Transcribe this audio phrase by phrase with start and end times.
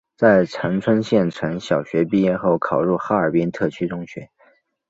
[0.17, 4.31] 在长春县城小学毕业后考入哈尔滨特区中学。